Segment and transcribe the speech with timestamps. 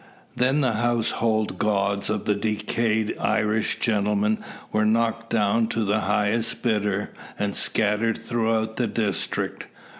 [0.35, 4.39] Then the household gods of the decayed Irish gentleman
[4.71, 9.67] were knocked down to the highest bidder, and scattered throughout the district.